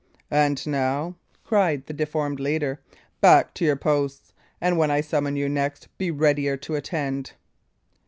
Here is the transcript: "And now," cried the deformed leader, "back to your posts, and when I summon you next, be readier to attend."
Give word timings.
"And 0.31 0.65
now," 0.65 1.13
cried 1.43 1.85
the 1.85 1.93
deformed 1.93 2.39
leader, 2.39 2.81
"back 3.21 3.53
to 3.53 3.65
your 3.65 3.75
posts, 3.75 4.33
and 4.59 4.75
when 4.75 4.89
I 4.89 4.99
summon 4.99 5.35
you 5.35 5.47
next, 5.47 5.95
be 5.99 6.09
readier 6.09 6.57
to 6.57 6.73
attend." 6.73 7.33